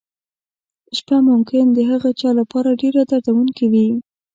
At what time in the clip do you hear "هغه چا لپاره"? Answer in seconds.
1.91-2.77